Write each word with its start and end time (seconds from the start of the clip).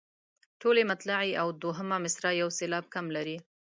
ټولې 0.61 0.81
مطلعې 0.91 1.31
او 1.41 1.47
دوهمه 1.61 1.97
مصرع 2.05 2.31
یو 2.41 2.49
سېلاب 2.59 2.85
کم 2.93 3.05
لري. 3.15 3.37